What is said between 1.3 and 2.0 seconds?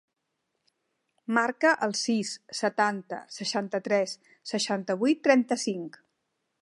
Marca el